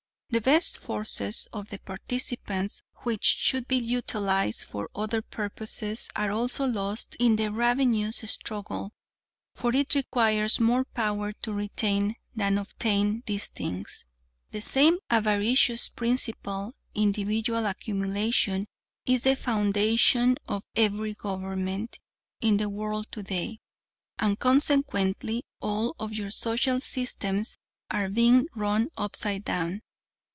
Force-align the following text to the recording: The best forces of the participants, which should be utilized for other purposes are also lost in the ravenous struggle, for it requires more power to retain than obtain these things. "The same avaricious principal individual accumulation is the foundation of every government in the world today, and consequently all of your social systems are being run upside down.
The 0.33 0.39
best 0.39 0.77
forces 0.77 1.49
of 1.51 1.67
the 1.67 1.79
participants, 1.79 2.83
which 3.03 3.25
should 3.25 3.67
be 3.67 3.75
utilized 3.75 4.63
for 4.63 4.89
other 4.95 5.21
purposes 5.21 6.07
are 6.15 6.31
also 6.31 6.65
lost 6.65 7.17
in 7.19 7.35
the 7.35 7.49
ravenous 7.51 8.19
struggle, 8.31 8.93
for 9.53 9.75
it 9.75 9.93
requires 9.93 10.57
more 10.57 10.85
power 10.85 11.33
to 11.41 11.51
retain 11.51 12.15
than 12.33 12.57
obtain 12.57 13.23
these 13.25 13.49
things. 13.49 14.05
"The 14.51 14.61
same 14.61 14.99
avaricious 15.09 15.89
principal 15.89 16.75
individual 16.95 17.65
accumulation 17.65 18.67
is 19.05 19.23
the 19.23 19.35
foundation 19.35 20.37
of 20.47 20.63
every 20.77 21.13
government 21.13 21.99
in 22.39 22.55
the 22.55 22.69
world 22.69 23.07
today, 23.11 23.59
and 24.17 24.39
consequently 24.39 25.43
all 25.59 25.93
of 25.99 26.13
your 26.13 26.31
social 26.31 26.79
systems 26.79 27.57
are 27.89 28.07
being 28.07 28.47
run 28.55 28.87
upside 28.95 29.43
down. 29.43 29.81